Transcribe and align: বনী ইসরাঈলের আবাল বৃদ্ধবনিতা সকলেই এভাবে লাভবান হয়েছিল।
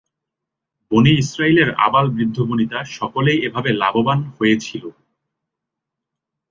বনী 0.91 1.11
ইসরাঈলের 1.17 1.69
আবাল 1.77 2.05
বৃদ্ধবনিতা 2.09 2.79
সকলেই 2.97 3.39
এভাবে 3.47 3.69
লাভবান 3.73 4.19
হয়েছিল। 4.37 4.83